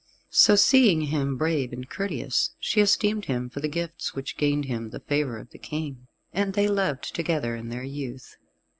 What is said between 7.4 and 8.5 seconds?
in their youth.